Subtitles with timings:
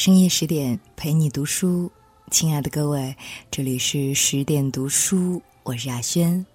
[0.00, 1.92] 深夜十点陪你读书，
[2.30, 3.14] 亲爱的各位，
[3.50, 6.46] 这里是十点读书，我是亚轩。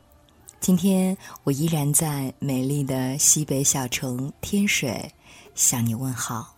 [0.60, 5.11] 今天我依然在美丽的西北小城天水
[5.54, 6.55] 向你问好。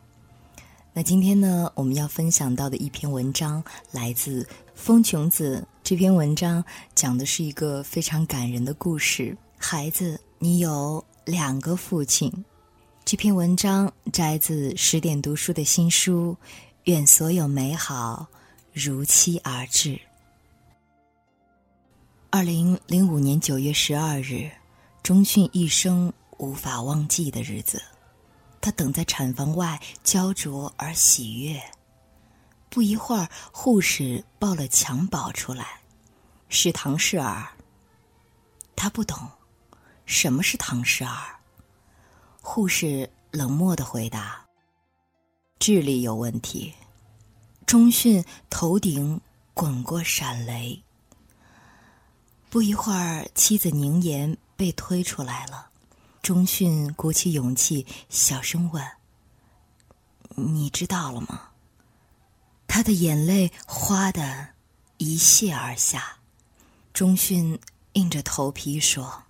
[0.94, 3.62] 那今天呢，我们要分享到的一篇文章
[3.92, 5.68] 来自风琼子。
[5.84, 6.64] 这篇文章
[6.96, 9.38] 讲的是一个非常感人的故事。
[9.58, 12.32] 孩子，你有两个父亲。
[13.04, 16.34] 这篇文章摘自十点读书的新书。
[16.88, 18.26] 愿所有美好
[18.72, 20.00] 如期而至。
[22.30, 24.50] 二零零五年九月十二日，
[25.04, 27.84] 钟迅一生无法忘记的日子。
[28.62, 31.62] 他等在产房外，焦灼而喜悦。
[32.70, 35.82] 不一会儿，护士抱了襁褓出来，
[36.48, 37.50] 是唐氏儿。
[38.78, 39.30] 他不懂，
[40.06, 41.36] 什么是唐氏儿？
[42.42, 44.47] 护士冷漠的回答。
[45.60, 46.74] 智力有问题。
[47.66, 49.20] 钟迅头顶
[49.54, 50.82] 滚过闪雷。
[52.50, 55.70] 不一会儿，妻子宁言被推出来了。
[56.22, 58.84] 钟迅鼓起勇气，小声问
[60.36, 61.50] ：“你知道了吗？”
[62.68, 64.50] 他的眼泪哗的
[64.98, 66.18] 一泻而下。
[66.94, 67.60] 钟迅
[67.94, 69.24] 硬着头皮说：“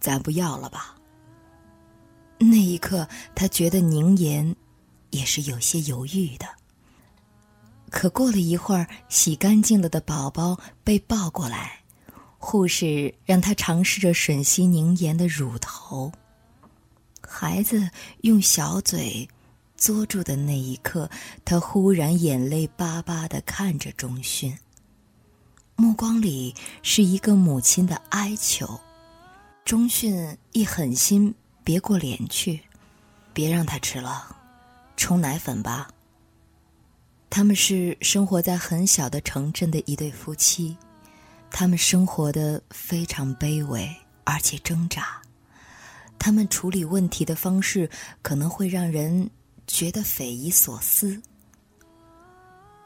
[0.00, 0.96] 咱不要了吧。”
[2.38, 4.54] 那一刻，他觉得宁言
[5.14, 6.46] 也是有些犹豫的。
[7.90, 11.80] 可过了一会儿，洗干净了的宝宝被抱过来，
[12.38, 16.10] 护士让他尝试着吮吸凝盐的乳头。
[17.20, 17.88] 孩子
[18.22, 19.28] 用小嘴
[19.76, 21.08] 嘬住的那一刻，
[21.44, 24.58] 他忽然眼泪巴巴的看着钟迅，
[25.76, 28.80] 目光里是一个母亲的哀求。
[29.64, 32.60] 钟迅一狠心，别过脸去，
[33.32, 34.36] 别让他吃了，
[34.96, 35.88] 冲奶粉吧。
[37.30, 40.76] 他们是生活在很小的城镇的一对夫妻，
[41.50, 43.88] 他们生活的非常卑微，
[44.22, 45.20] 而且挣扎。
[46.18, 47.90] 他们处理问题的方式
[48.22, 49.28] 可能会让人
[49.66, 51.20] 觉得匪夷所思。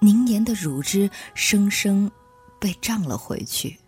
[0.00, 2.10] 宁言的乳汁生生
[2.58, 3.78] 被胀了回去。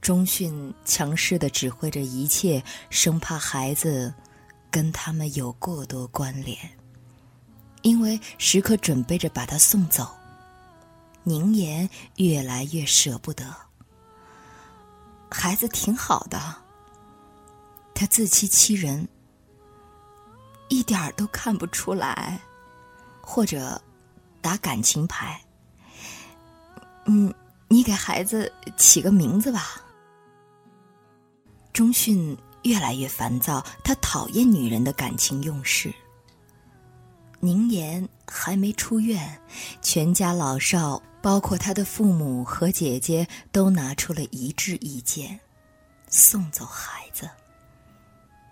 [0.00, 4.14] 钟迅强势的指挥着一切，生怕孩子
[4.70, 6.56] 跟他们有过多关联。
[7.82, 10.08] 因为时刻准备着把他送走，
[11.22, 13.44] 宁言越来越舍不得。
[15.30, 16.40] 孩子挺好的，
[17.94, 19.06] 他自欺欺人，
[20.68, 22.40] 一点儿都看不出来，
[23.20, 23.80] 或者
[24.40, 25.40] 打感情牌。
[27.04, 27.32] 嗯，
[27.68, 29.82] 你给孩子起个名字吧。
[31.72, 35.94] 钟迅越来越烦躁，他讨厌女人的感情用事。
[37.40, 39.40] 宁言还没出院，
[39.80, 45.38] 全家老少，包括他的父母和姐姐，都拿出了一致意见，
[46.08, 47.30] 送走孩子。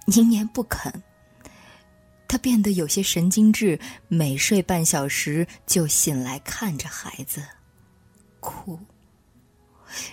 [0.05, 0.93] 宁言不肯，
[2.29, 7.43] 他变得有些神经质，每睡半小时就醒来看着孩子，
[8.39, 8.79] 哭。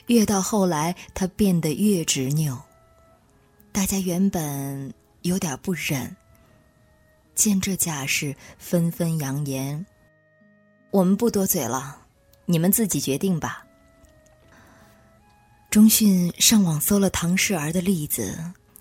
[0.08, 2.60] 越到后来，他变得越执拗。
[3.72, 4.92] 大家原本
[5.22, 6.16] 有点不忍。
[7.36, 9.86] 见这架势，纷纷扬言
[10.92, 11.98] ：“我们不多嘴了，
[12.46, 13.66] 你们自己决定吧。”
[15.70, 18.38] 钟迅上网搜了唐氏儿的例子，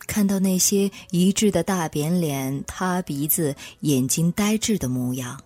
[0.07, 5.43] 看到那些一致的大扁脸、塌鼻子、眼睛呆滞的模样，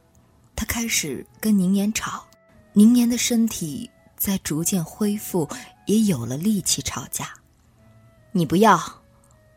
[0.57, 2.27] 他开始跟宁言吵。
[2.73, 5.49] 宁言的身体在逐渐恢复，
[5.87, 7.33] 也有了力气吵架。
[8.33, 8.79] 你不要，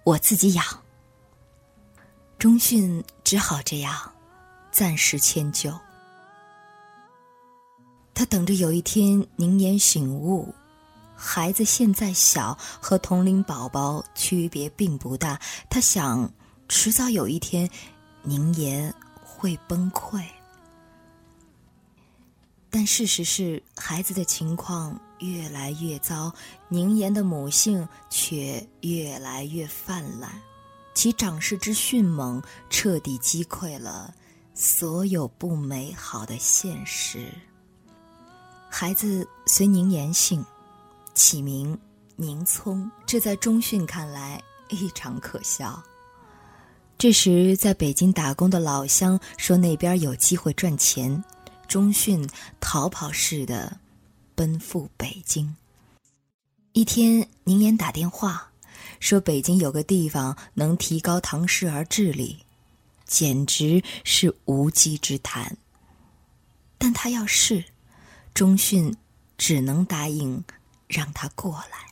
[0.04, 0.64] 我自己养。
[2.40, 3.94] 钟迅只好这样，
[4.72, 5.78] 暂时迁就。
[8.14, 10.56] 他等着有一天宁言醒悟，
[11.18, 15.38] 孩子现在小，和同龄宝宝区别并不大。
[15.70, 16.32] 他想，
[16.70, 17.70] 迟早有一天，
[18.24, 20.24] 宁言会崩溃。
[22.70, 26.34] 但事实是，孩子的情况越来越糟，
[26.70, 30.32] 宁言的母性却越来越泛滥。
[31.00, 34.14] 其长势之迅猛，彻底击溃了
[34.54, 37.32] 所有不美好的现实。
[38.70, 40.44] 孩子随宁言姓，
[41.14, 41.80] 起名
[42.18, 45.82] 宁聪，这在钟迅看来异常可笑。
[46.98, 51.24] 这时，在北京打工的老乡说那边有机会赚钱，
[51.66, 52.30] 钟迅
[52.60, 53.80] 逃跑似的
[54.36, 55.56] 奔赴北京。
[56.74, 58.49] 一天，宁言打电话。
[59.00, 62.38] 说北京有个地方能提高唐氏儿智力，
[63.06, 65.58] 简直是无稽之谈。
[66.78, 67.64] 但他要试，
[68.34, 68.96] 钟迅
[69.38, 70.44] 只能答应
[70.88, 71.90] 让他过来。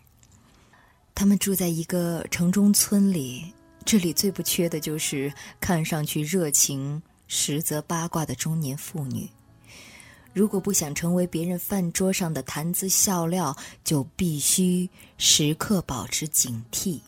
[1.16, 9.30] 他们住在一个城中村里，这里最不缺的就是看上去热情、实则八卦的中年妇女。
[10.38, 14.88] 如果不想成为别人饭桌上的谈资笑料，就必须
[15.18, 17.00] 时刻保持警惕。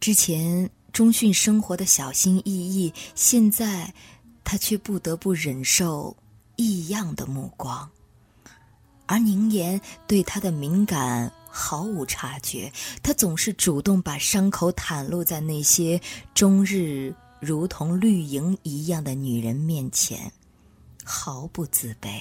[0.00, 3.94] 之前钟迅生活的小心翼翼，现在
[4.42, 6.16] 他却不得不忍受
[6.56, 7.88] 异样的目光。
[9.06, 16.00] 而宁言对他的敏感毫无察觉，他总是主动把伤口袒露在那些
[16.34, 20.32] 终日如同绿莹一样的女人面前。
[21.04, 22.20] 毫不自卑。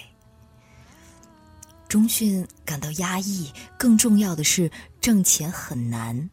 [1.88, 4.70] 钟迅感到压抑，更重要的是
[5.00, 6.30] 挣钱很难。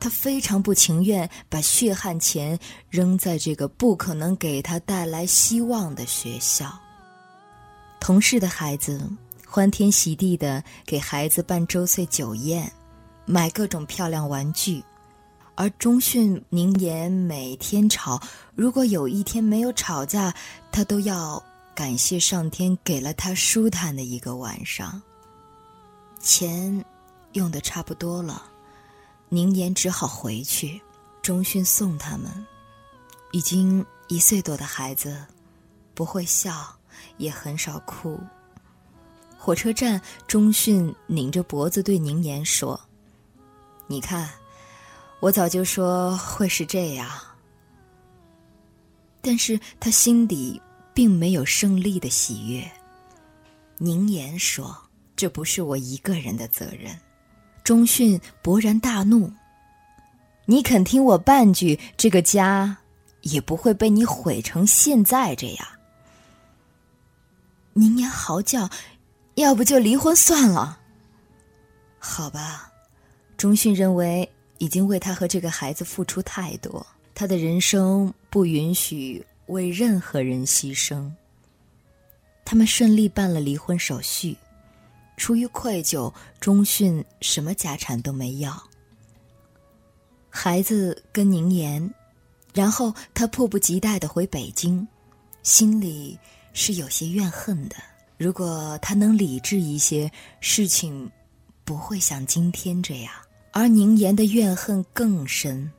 [0.00, 2.58] 他非常不情愿把血汗钱
[2.90, 6.76] 扔在这个不可能给他带来希望的学校。
[8.00, 9.08] 同事的孩子
[9.46, 12.68] 欢天喜地的给孩子办周岁酒宴，
[13.24, 14.82] 买各种漂亮玩具，
[15.54, 18.20] 而钟迅宁言每天吵。
[18.56, 20.34] 如果有一天没有吵架，
[20.72, 21.40] 他都要。
[21.74, 25.00] 感谢上天给了他舒坦的一个晚上。
[26.20, 26.84] 钱
[27.32, 28.42] 用的差不多了，
[29.28, 30.80] 宁言只好回去。
[31.22, 32.30] 钟迅送他们，
[33.30, 35.24] 已经一岁多的孩子，
[35.94, 36.76] 不会笑，
[37.16, 38.18] 也很少哭。
[39.38, 42.78] 火车站，钟迅拧着脖子对宁言说
[43.86, 44.28] ：“你看，
[45.20, 47.08] 我早就说会是这样。”
[49.22, 50.60] 但是他心底。
[50.94, 52.70] 并没有胜利的喜悦。
[53.78, 54.76] 宁言说
[55.16, 56.96] ：“这不是我一个人的责任。”
[57.64, 59.32] 钟迅勃然大怒
[60.46, 62.78] ：“你肯听我半句，这个家
[63.22, 65.66] 也不会被你毁成现在这样。”
[67.74, 68.68] 宁言嚎叫
[69.36, 70.80] ：“要不就离婚算了。”
[71.98, 72.70] 好吧，
[73.36, 74.28] 钟迅认为
[74.58, 76.84] 已经为他和这个孩子付出太多，
[77.14, 79.24] 他的人生不允许。
[79.52, 81.10] 为任何人牺牲。
[82.44, 84.36] 他们顺利办了离婚手续，
[85.16, 88.60] 出于愧疚，钟迅什么家产都没要。
[90.28, 91.94] 孩子跟宁言，
[92.52, 94.86] 然后他迫不及待的回北京，
[95.42, 96.18] 心里
[96.52, 97.76] 是有些怨恨的。
[98.18, 100.10] 如果他能理智一些，
[100.40, 101.10] 事情
[101.64, 103.12] 不会像今天这样。
[103.52, 105.70] 而宁言的怨恨更深。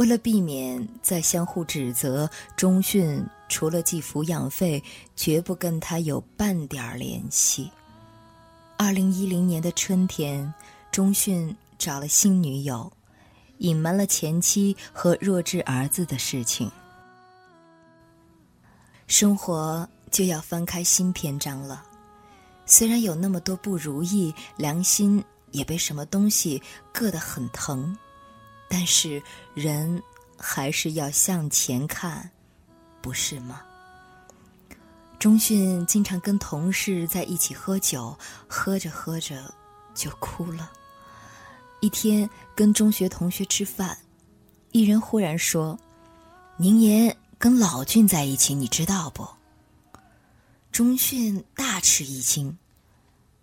[0.00, 2.26] 为了避免再相互指责，
[2.56, 4.82] 钟迅除了寄抚养费，
[5.14, 7.70] 绝不跟他有半点联系。
[8.78, 10.54] 二零一零年的春天，
[10.90, 12.90] 钟迅找了新女友，
[13.58, 16.72] 隐瞒了前妻和弱智儿子的事情。
[19.06, 21.84] 生活就要翻开新篇章了，
[22.64, 26.62] 虽然有那么多不如意，良心也被什么东西
[26.94, 27.94] 硌得很疼。
[28.72, 29.20] 但是
[29.52, 30.00] 人
[30.38, 32.30] 还是要向前看，
[33.02, 33.60] 不是吗？
[35.18, 39.52] 钟迅经常跟同事在一起喝酒，喝着喝着
[39.92, 40.70] 就哭了。
[41.80, 43.98] 一天跟中学同学吃饭，
[44.70, 45.76] 一人忽然说
[46.56, 49.28] ：“宁言跟老俊在一起，你知道不？”
[50.70, 52.56] 钟迅大吃一惊。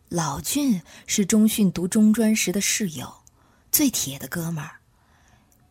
[0.07, 3.13] 老俊是钟迅读中专时的室友，
[3.73, 4.76] 最铁的哥们儿。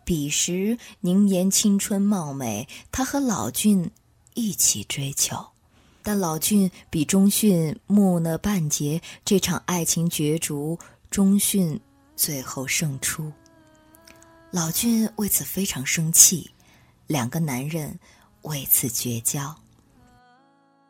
[0.06, 3.90] 彼时宁言青春貌美，他和老俊
[4.34, 5.44] 一起追求，
[6.00, 10.78] 但老俊比钟迅木讷半截，这场爱情角逐，
[11.10, 11.80] 钟迅
[12.14, 13.32] 最后胜出。
[14.52, 16.52] 老俊为此非常生气，
[17.08, 17.98] 两个男人
[18.42, 19.56] 为此绝交。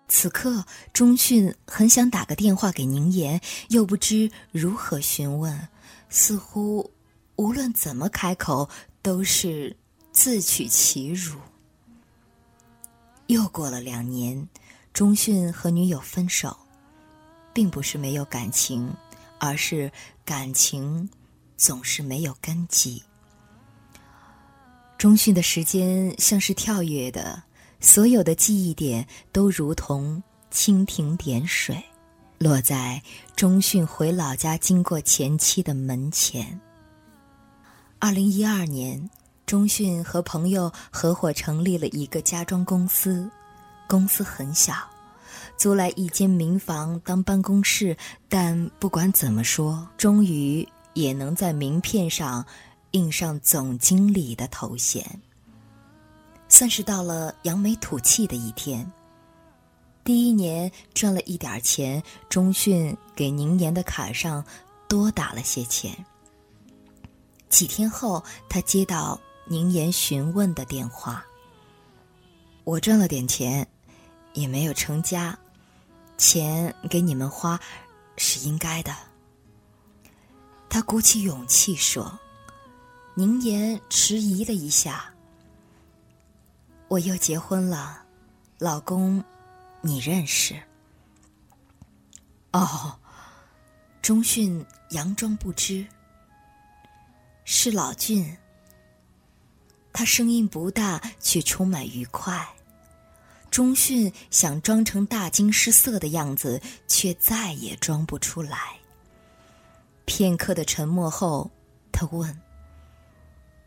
[0.09, 5.69] 此刻，钟迅很想打个电话给宁言，又不知如何询问，
[6.11, 6.93] 似乎
[7.37, 8.69] 无论怎么开口。
[9.07, 9.77] 都是
[10.11, 11.39] 自取其辱。
[13.29, 14.49] 又过了两年，
[14.93, 16.57] 钟迅和女友分手，
[17.55, 18.93] 并不是没有感情，
[19.39, 19.89] 而是
[20.25, 21.09] 感情
[21.57, 23.01] 总是没有根基。
[24.99, 27.41] 钟迅的时间像是跳跃的，
[27.79, 30.21] 所有的记忆点都如同
[30.51, 31.81] 蜻蜓点水，
[32.39, 33.01] 落在
[33.37, 36.61] 钟迅回老家经过前妻的门前。
[37.99, 39.09] 二零一二年，
[39.47, 43.29] 钟迅和朋友合伙成立了一个家装公司，
[43.89, 44.75] 公司很小，
[45.57, 47.97] 租来一间民房当办公室。
[48.29, 52.45] 但不管怎么说，终于也能在名片上
[52.91, 55.03] 印上总经理的头衔，
[56.49, 58.89] 算是到了扬眉吐气的一天。
[60.05, 64.45] 第一年赚了一点钱，钟迅给宁言的卡上
[64.87, 65.93] 多打了些钱。
[67.57, 71.25] 几天后，他接到宁言询问的电话
[72.65, 73.67] ：“我赚了点钱，
[74.35, 75.35] 也没有成家，
[76.19, 77.59] 钱给你们花
[78.19, 78.95] 是应该的。”
[80.69, 82.19] 他鼓起勇气说。
[83.15, 85.11] 宁言迟疑了一下
[86.89, 88.05] ：“我又结婚了，
[88.59, 89.25] 老公，
[89.81, 90.63] 你认识？”
[92.53, 92.99] 哦，
[94.03, 95.87] 钟迅佯装不知。
[97.47, 98.37] 是老俊。
[99.93, 102.47] 他声音不大，却充满愉快。
[103.51, 108.77] 钟迅想装成大惊失色的样子，却再也装不出来。
[110.05, 111.49] 片刻的沉默后，
[111.93, 112.39] 他问。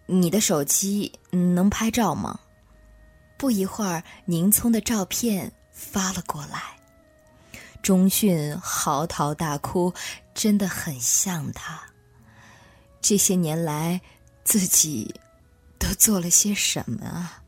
[0.05, 2.37] 你的手机能拍照吗？
[3.37, 6.77] 不一会儿，宁聪的照片发了过来。
[7.81, 9.93] 钟迅嚎啕大哭，
[10.33, 11.88] 真的很像他。
[13.01, 13.99] 这些年来，
[14.43, 15.13] 自己
[15.77, 17.41] 都做了些什么啊？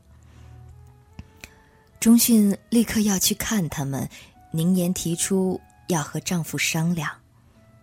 [2.00, 4.08] 钟迅立刻要去看他们。
[4.54, 7.10] 宁言提出要和丈夫商量，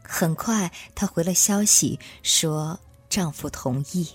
[0.04, 4.08] 很快她回了消息，说丈夫同意。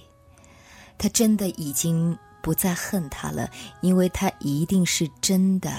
[0.97, 5.73] 她真的已经不再恨他了，因为他一定是真的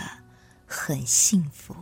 [0.66, 1.76] 很幸福。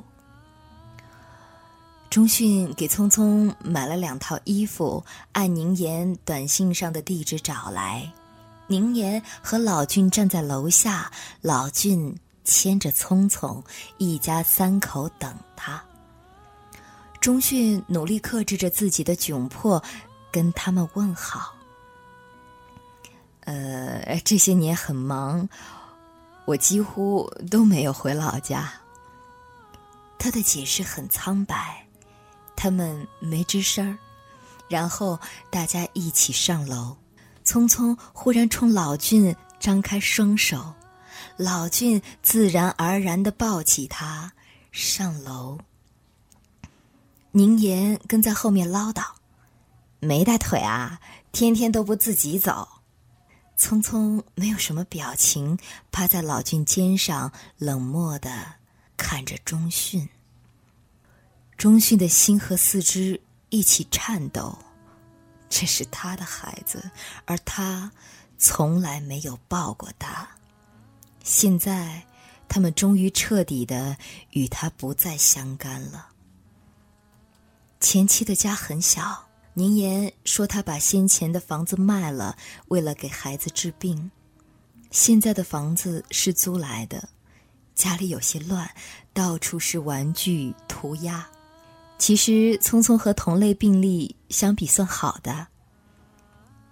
[2.13, 8.07] 钟迅给聪聪买了两套衣服，按宁言短信上的地址找来。
[8.67, 13.63] 宁言和老俊站在楼下，老俊牵着聪聪，
[13.97, 15.83] 一家三口等他。
[17.19, 19.83] 钟迅努力克制着自己的窘迫，
[20.31, 21.55] 跟他们问好。
[23.39, 25.49] 呃，这些年很忙，
[26.45, 28.71] 我几乎都没有回老家。
[30.19, 31.83] 他的解释很苍白，
[32.55, 33.97] 他们没吱声儿。
[34.69, 35.19] 然后
[35.51, 36.97] 大家一起上楼，
[37.45, 40.73] 匆匆忽然冲老俊张开双手，
[41.37, 44.33] 老俊自然而然的抱起他
[44.71, 45.59] 上楼。
[47.31, 49.03] 宁言跟在后面唠叨
[49.99, 50.99] ：“没带腿啊，
[51.31, 52.67] 天天都不自己走。”
[53.57, 55.57] 匆匆没有什么表情，
[55.91, 58.55] 趴在老俊肩上，冷漠的
[58.97, 60.09] 看着钟迅。
[61.63, 63.17] 钟迅的心和四肢
[63.47, 64.53] 一起颤抖，
[65.47, 66.91] 这是他的孩子，
[67.23, 67.89] 而他
[68.37, 70.27] 从来没有抱过他。
[71.23, 72.05] 现在，
[72.49, 73.95] 他们终于彻底的
[74.31, 76.09] 与他不再相干了。
[77.79, 79.29] 前妻的家很小。
[79.53, 82.35] 宁言说：“他把先前的房子卖了，
[82.67, 84.11] 为了给孩子治病。
[84.91, 87.07] 现在的房子是租来的，
[87.73, 88.69] 家里有些乱，
[89.13, 91.25] 到处是玩具、涂鸦。
[92.05, 95.47] 其实，聪聪和同类病例相比算好的。”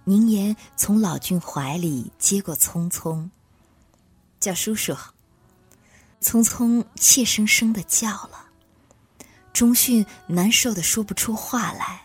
[0.04, 3.30] 宁言从老俊怀里接过聪聪，
[4.38, 4.94] 叫叔叔。
[6.20, 8.50] 聪聪怯生生的叫了，
[9.54, 12.02] 钟迅难受的说不出话来。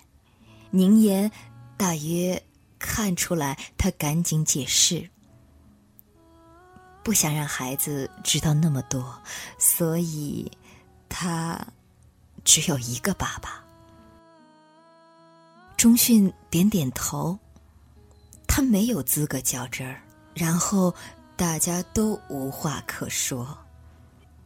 [0.72, 1.30] 宁言
[1.76, 2.42] 大约
[2.80, 5.10] 看出来，他赶紧解释
[7.04, 9.22] ：“不想让孩子知道那么多，
[9.60, 10.50] 所以
[11.10, 11.60] 他
[12.48, 13.64] 只有一个爸爸。”
[15.76, 17.38] 钟迅点点头，
[18.48, 20.02] 他没有资格较真儿。
[20.34, 20.96] 然后
[21.36, 23.56] 大家都无话可说。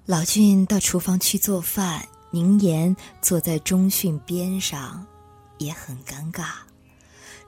[0.06, 5.06] 老俊到厨房去做饭，宁言坐在钟训边上。
[5.58, 6.54] 也很尴尬，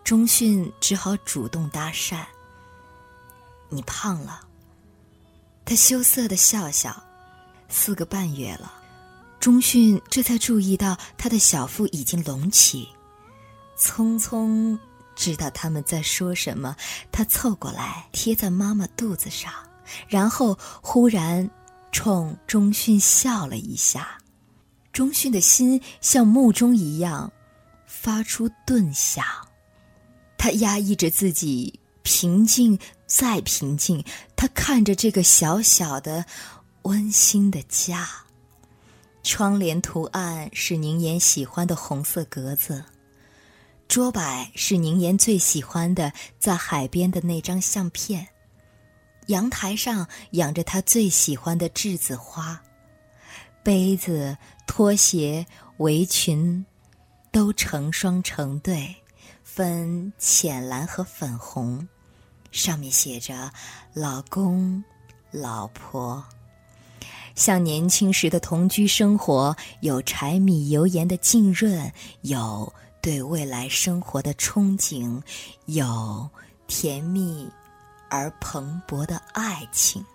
[0.04, 2.24] 钟迅只好主动搭讪。
[3.70, 4.42] 你胖了，
[5.66, 7.04] 他羞涩的笑笑。
[7.70, 8.72] 四个半月了，
[9.44, 12.88] 钟迅这才注意到他的小腹已经隆起。
[13.78, 14.80] 匆匆
[15.18, 16.74] 知道他们在说什么，
[17.12, 19.52] 他凑过来贴在妈妈肚子上，
[20.08, 21.52] 然后忽然
[21.92, 24.18] 冲钟迅笑了一下。
[24.94, 27.30] 钟迅的心像木钟一样。
[27.86, 29.26] 发出顿响，
[30.38, 34.02] 他压抑着自己，平静再平静。
[34.38, 36.26] 他看着这个小小的、
[36.84, 38.10] 温馨的家。
[39.24, 42.84] 窗帘图案是宁言喜欢的红色格子，
[43.88, 48.28] 桌摆是宁言最喜欢的在海边的那张相片。
[49.28, 52.62] 阳台上养着他最喜欢的栀子花，
[53.64, 54.38] 杯子、
[54.68, 55.46] 拖鞋、
[55.78, 56.64] 围裙。
[57.32, 58.96] 都成双成对，
[59.44, 61.88] 分浅蓝和粉红，
[62.52, 63.52] 上面写着
[63.92, 64.84] “老公、
[65.32, 66.24] 老婆”。
[67.36, 72.72] 像年轻时的同居生活，有柴米油盐的浸润，有
[73.02, 75.22] 对未来生活的憧憬，
[75.66, 76.30] 有
[76.68, 77.50] 甜蜜
[78.10, 80.06] 而蓬勃的爱情。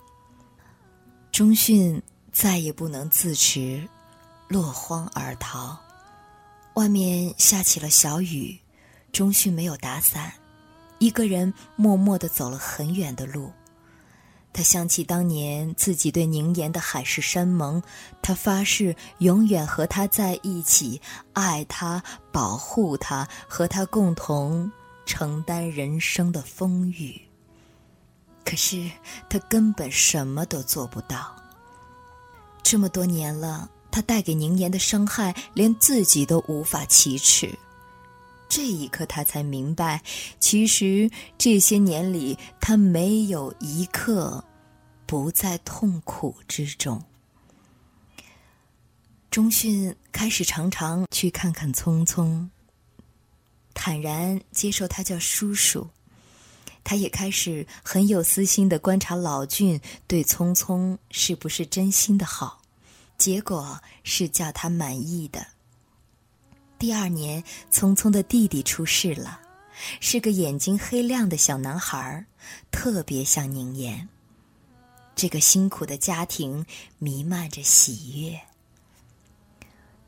[1.32, 2.00] 钟迅
[2.32, 3.86] 再也不能自持，
[4.46, 5.76] 落荒而逃。
[6.74, 8.56] 外面下起了小雨，
[9.10, 10.32] 钟迅没有打伞，
[10.98, 13.52] 一个人默默地走了很远的路。
[14.52, 17.80] 他想起当年自己对宁言的海誓山盟，
[18.20, 21.00] 他发誓永远和他在一起，
[21.32, 22.02] 爱他，
[22.32, 24.70] 保护他，和他共同
[25.06, 27.20] 承担人生的风雨。
[28.44, 28.90] 可是
[29.28, 31.36] 他根本什么都做不到。
[32.62, 37.56] 这么多年了，他带给宁言的伤害，连自己都无法启齿。
[38.48, 40.02] 这一刻，他才明白，
[40.40, 44.42] 其实这些年里，他没有一刻
[45.06, 47.02] 不在痛苦之中。
[49.30, 52.50] 钟迅开始常常去看看聪聪，
[53.74, 55.88] 坦然接受他叫叔叔。
[56.82, 62.62] 他也开始很有私心的观察老俊对聪聪是不是真心的好，
[63.18, 65.46] 结果是叫他满意的。
[66.78, 67.42] 第二年，
[67.72, 69.40] 聪聪的弟弟出世了，
[69.98, 72.24] 是个眼睛黑亮的小男孩，
[72.70, 74.08] 特别像宁言。
[75.16, 76.64] 这个辛苦的家庭
[76.98, 78.40] 弥漫着喜悦。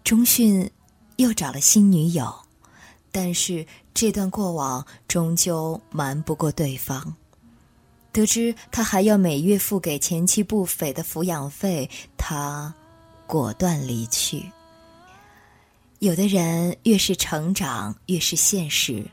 [0.05, 0.71] 钟迅
[1.17, 2.33] 又找了新女友，
[3.11, 7.17] 但是这段过往终究瞒不过对方。
[8.13, 12.73] 得知他还要每月付给前妻不菲的抚养费，他
[13.27, 14.45] 果断离去。
[16.01, 19.07] 有的人越是成长，越是现实。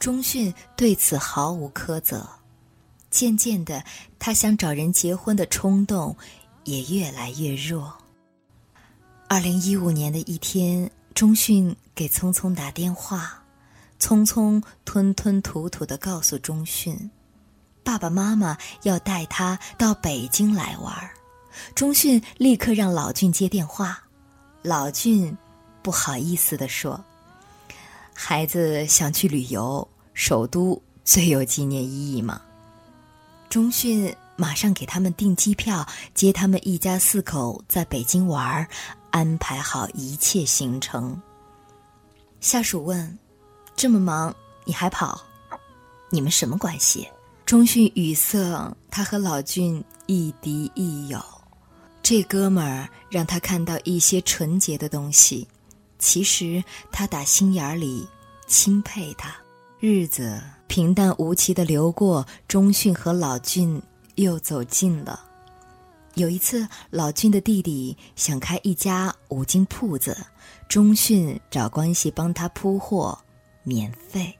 [0.00, 2.28] 钟迅对此毫无苛责。
[3.10, 3.82] 渐渐的，
[4.18, 6.16] 他想找人结婚的冲动
[6.64, 7.96] 也越来越弱。
[9.28, 13.40] 二零一五年的一天，钟迅给聪聪打电话，
[14.00, 17.08] 聪聪吞吞吐吐的告诉钟迅，
[17.84, 20.92] 爸爸妈妈要带他到北京来玩。
[21.76, 24.02] 钟迅立刻让老俊接电话，
[24.62, 25.34] 老俊。
[25.86, 27.00] 不好意思地说
[28.12, 32.42] ：“孩子想去旅游，首都最有纪念意义嘛。”
[33.48, 38.66] 钟迅马上给他们订机票，接他们一家四口在北京玩，
[39.12, 41.22] 安排好一切行程。
[42.40, 43.16] 下属问
[43.76, 45.22] ：“这么忙你还跑？
[46.10, 47.08] 你们什么关系？”
[47.46, 51.24] 钟迅语塞：“他和老俊亦敌亦友，
[52.02, 55.46] 这哥们儿让他看到一些纯洁的东西。”
[56.06, 58.06] 其实他打心眼里
[58.46, 59.34] 钦佩他。
[59.80, 63.82] 日子平淡无奇的流过，钟迅和老俊
[64.14, 65.24] 又走近了。
[66.14, 70.16] 有一次，老俊的弟弟想开一家五金铺子，
[70.68, 73.18] 钟迅找关系帮他铺货，
[73.64, 74.32] 免费。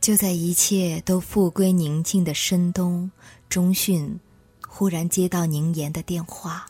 [0.00, 3.10] 就在一切都复归宁静的深冬，
[3.50, 4.18] 钟迅
[4.66, 6.64] 忽然接到宁言的电话：“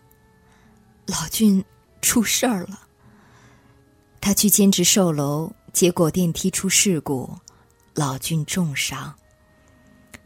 [1.07, 1.65] 老俊
[2.03, 2.81] 出事儿了。”
[4.27, 7.33] 他去兼职售楼，结果电梯出事故，
[7.95, 9.15] 老俊重伤。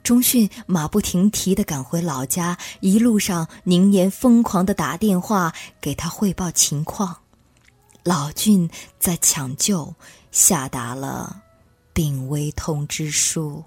[0.03, 7.15] 钟迅马不停蹄的赶回老家，一路上宁言疯狂的打电话给他汇报情况。
[8.03, 8.67] 老俊
[8.99, 9.95] 在抢救，
[10.31, 11.43] 下达了
[11.93, 13.63] 病危通知书。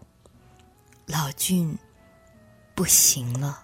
[1.05, 1.77] 老俊
[2.73, 3.61] 不行了，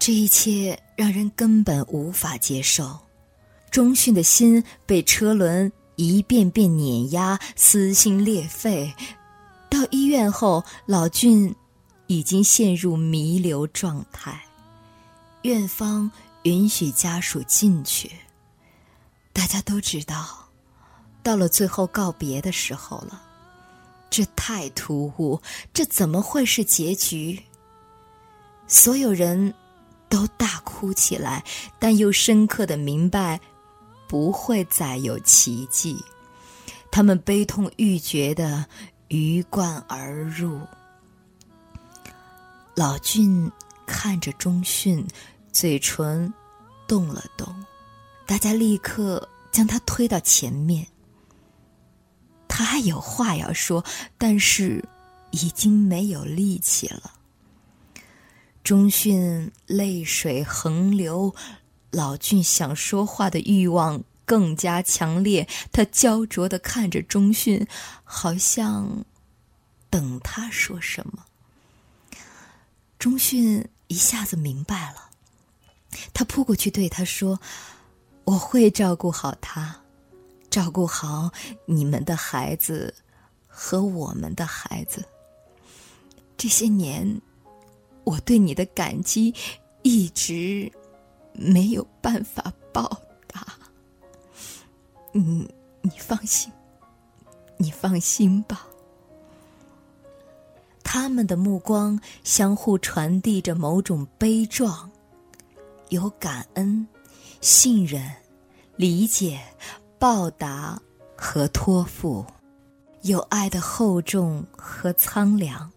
[0.00, 2.98] 这一切让人根本无法接受。
[3.70, 8.92] 钟迅的心被车轮一遍遍碾压，撕心裂肺。
[9.70, 11.54] 到医院后，老俊
[12.06, 14.42] 已经陷入弥留状态。
[15.42, 16.10] 院方
[16.42, 18.10] 允许家属进去。
[19.32, 20.48] 大家都知道，
[21.22, 23.22] 到了最后告别的时候了。
[24.10, 25.40] 这太突兀，
[25.72, 27.40] 这怎么会是结局？
[28.66, 29.52] 所有人
[30.08, 31.44] 都大哭起来，
[31.78, 33.38] 但又深刻的明白。
[34.08, 36.02] 不会再有奇迹，
[36.90, 38.66] 他们悲痛欲绝的
[39.08, 40.58] 鱼贯而入。
[42.74, 43.50] 老俊
[43.86, 45.06] 看着钟迅，
[45.52, 46.32] 嘴唇
[46.86, 47.54] 动了动，
[48.26, 50.86] 大家立刻将他推到前面。
[52.48, 53.84] 他还有话要说，
[54.16, 54.82] 但是
[55.32, 57.12] 已经没有力气了。
[58.64, 61.34] 钟迅泪水横流。
[61.90, 67.66] 老俊想说话的欲望更加强烈，他焦灼的看着钟迅，
[68.04, 69.04] 好像
[69.88, 71.24] 等他说什么。
[72.98, 75.10] 钟迅一下子明白了，
[76.12, 77.40] 他扑过去对他说
[78.24, 79.80] ：“我会照顾好他，
[80.50, 81.30] 照顾好
[81.64, 82.94] 你们的孩子
[83.46, 85.02] 和我们的孩子。
[86.36, 87.20] 这些年，
[88.04, 89.34] 我对你的感激
[89.82, 90.70] 一直
[91.38, 93.46] 没有办法报答。
[95.14, 95.48] 嗯，
[95.80, 96.52] 你放心，
[97.56, 98.66] 你放心吧。”
[100.82, 104.90] 他们的目光相互传递着某种悲壮，
[105.90, 106.86] 有感恩、
[107.42, 108.10] 信任、
[108.74, 109.38] 理解、
[109.98, 110.80] 报答
[111.14, 112.24] 和托付，
[113.02, 115.70] 有爱的厚重和苍凉。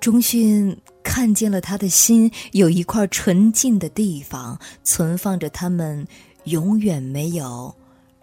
[0.00, 6.06] 钟迅看见了他的心有一块纯净的地方，存放着他们
[6.44, 7.74] 永远没有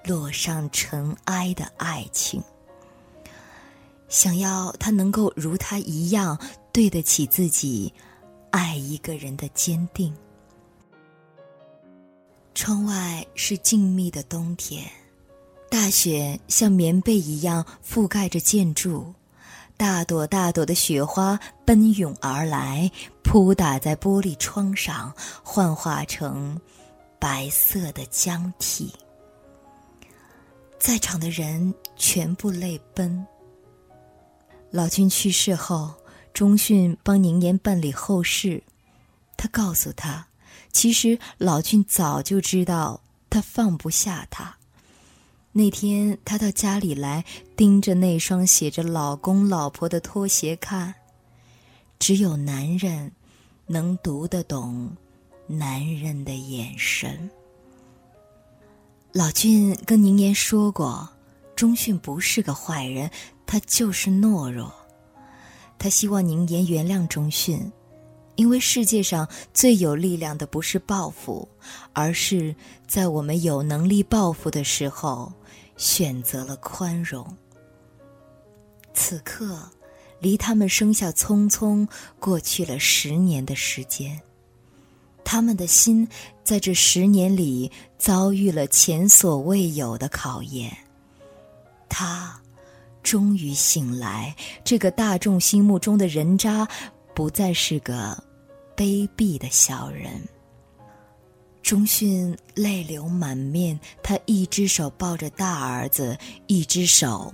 [0.06, 2.42] 落上尘埃的爱情。
[4.08, 6.38] 想要他能够如他一样
[6.72, 7.94] 对得起自己
[8.50, 10.12] 爱一个人的坚定。
[12.56, 14.84] 窗外是静谧的冬天，
[15.70, 19.13] 大雪像棉被一样覆盖着建筑，
[19.80, 22.92] 大朵大朵的雪花奔涌而来，
[23.24, 26.60] 扑打在玻璃窗上，幻化成
[27.18, 28.94] 白色的浆体。
[30.78, 33.26] 在场的人全部泪奔。
[34.70, 35.94] 老君去世后，
[36.34, 38.62] 钟迅帮宁言办理后事。
[39.38, 40.28] 他告诉他，
[40.74, 44.58] 其实老君早就知道他放不下他。
[45.52, 50.94] 那天他到家里来，盯着那双写着“老公老婆”的拖鞋看。
[51.98, 53.12] 只有男人
[53.66, 54.96] 能读得懂
[55.48, 57.30] 男人的眼神。
[59.12, 61.10] 老君跟宁言说过，
[61.56, 63.10] 钟迅不是个坏人。
[63.46, 64.72] 他就是懦弱，
[65.80, 67.72] 他希望宁言原谅钟迅，
[68.39, 71.45] 因为世界上最有力量的不是报复，
[71.91, 72.56] 而是
[72.88, 75.30] 在我们有能力报复的时候，
[75.75, 77.28] 选择了宽容。
[78.93, 79.69] 此刻，
[80.21, 81.86] 离他们生下匆匆
[82.17, 84.17] 过去了十年的时间，
[85.25, 86.08] 他们的心
[86.41, 90.71] 在这十年里遭遇了前所未有的考验。
[91.89, 92.39] 他。
[93.02, 96.67] 终于醒来，这个大众心目中的人渣，
[97.15, 98.21] 不再是个
[98.80, 100.10] 卑鄙的小人。
[101.62, 107.34] 钟迅泪流满面，他一只手抱着大儿子，一只手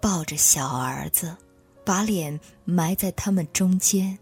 [0.00, 1.36] 抱着小儿子，
[1.84, 4.16] 把脸埋在他们中间。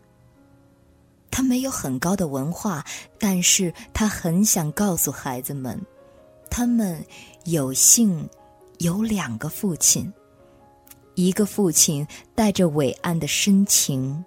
[1.30, 2.82] 他没有很高的文化，
[3.18, 5.78] 但是他很想告诉孩子们，
[6.50, 7.04] 他们
[7.44, 8.26] 有幸
[8.78, 10.10] 有两个父亲。
[11.14, 14.24] 一个父亲带着伟岸的深情，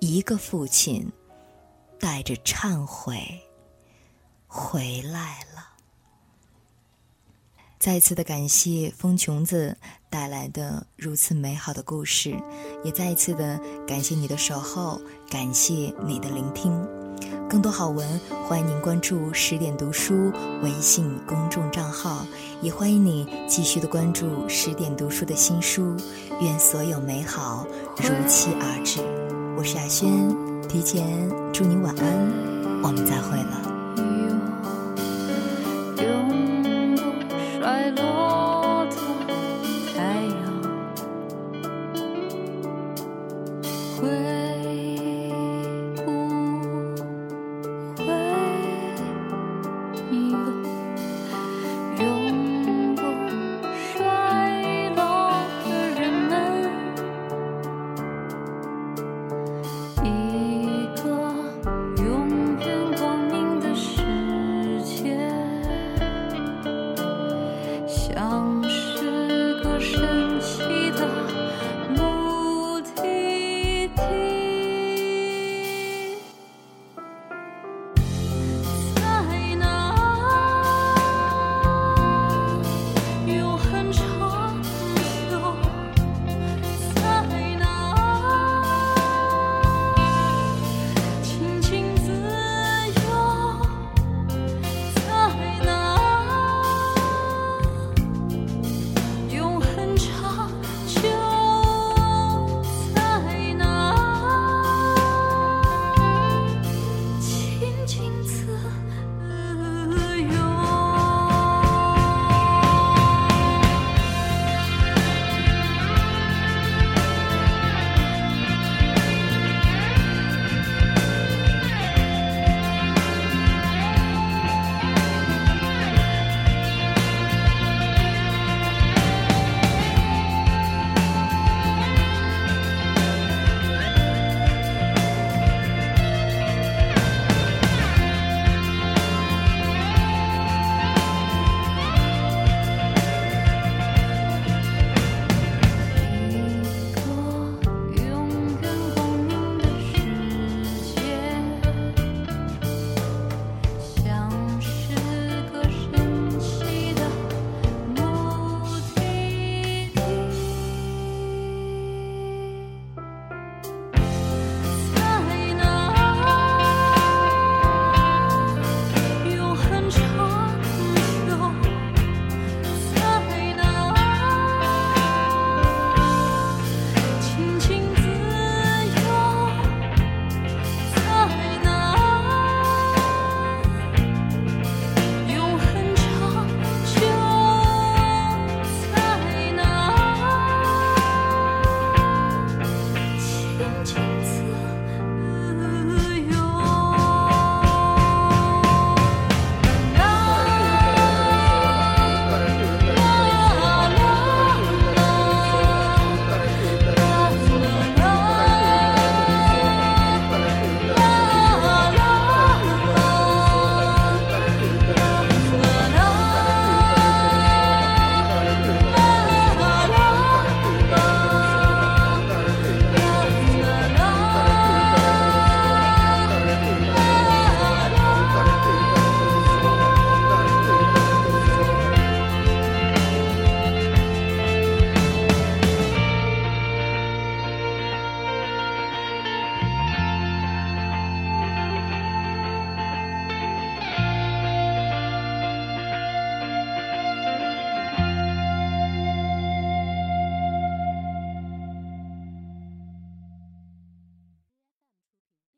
[0.00, 1.08] 一个父亲
[1.98, 3.42] 带着忏悔
[4.46, 5.68] 回来了。
[7.78, 9.76] 再次的感谢风琼子
[10.10, 12.36] 带来的如此美好的故事，
[12.82, 16.72] 也再一次的感谢你的守候，感谢你的聆听。
[17.48, 20.30] 更多好文，欢迎您关注十点读书
[20.62, 22.26] 微信公众账号，
[22.60, 25.96] 也欢迎你继续的关注十点读书的新书。
[26.40, 29.37] 愿所有美好如期而至。
[29.58, 30.08] 我是雅轩，
[30.68, 31.04] 提前
[31.52, 33.77] 祝你晚安，我们再会了。